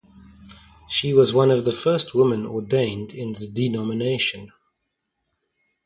[0.89, 4.51] She was one of the first women ordained in the denomination.